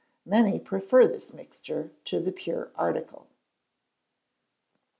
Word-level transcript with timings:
Many 0.25 0.57
prefer 0.59 1.05
this 1.05 1.31
mixture 1.31 1.91
to 2.05 2.19
the 2.19 2.31
pure 2.31 2.71
article. 2.73 3.27